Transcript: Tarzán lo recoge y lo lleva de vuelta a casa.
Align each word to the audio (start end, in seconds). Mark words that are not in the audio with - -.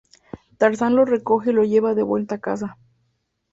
Tarzán 0.57 0.95
lo 0.95 1.05
recoge 1.05 1.51
y 1.51 1.53
lo 1.53 1.63
lleva 1.63 1.93
de 1.93 2.01
vuelta 2.01 2.33
a 2.33 2.37
casa. 2.39 2.77